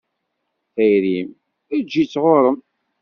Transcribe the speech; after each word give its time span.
Tayri-m? 0.73 1.29
Eǧǧ-itt 1.77 2.13
ɣur-m. 2.23 2.57